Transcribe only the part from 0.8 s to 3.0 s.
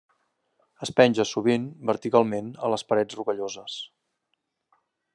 Es penja, sovint, verticalment a les